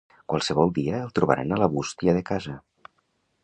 [0.31, 2.57] Qualsevol dia el trobaran a la bústia de casa.